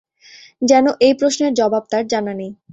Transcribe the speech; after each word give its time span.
যেন 0.61 0.85
এই 1.05 1.13
প্রশ্নের 1.19 1.51
জবাব 1.53 1.83
তার 1.91 2.03
জানা 2.07 2.33
নেই। 2.33 2.51